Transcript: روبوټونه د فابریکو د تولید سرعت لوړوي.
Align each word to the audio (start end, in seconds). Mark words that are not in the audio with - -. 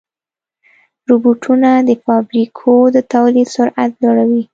روبوټونه 1.09 1.69
د 1.87 1.89
فابریکو 2.03 2.73
د 2.95 2.97
تولید 3.13 3.47
سرعت 3.55 3.91
لوړوي. 4.01 4.43